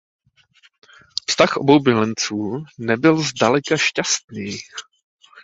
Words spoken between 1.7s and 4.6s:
milenců nebyl zdaleka šťastný.